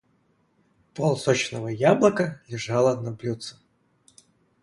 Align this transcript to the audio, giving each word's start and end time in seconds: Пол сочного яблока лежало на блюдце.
Пол 0.95 1.15
сочного 1.15 1.67
яблока 1.67 2.41
лежало 2.49 2.99
на 2.99 3.11
блюдце. 3.11 3.57